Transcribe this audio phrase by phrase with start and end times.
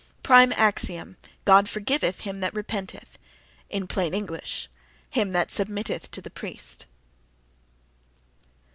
[0.23, 1.15] Prime axiom:
[1.45, 4.67] "God forgiveth him that repenteth"—in plain English,
[5.11, 6.87] him that submitteth to the priest.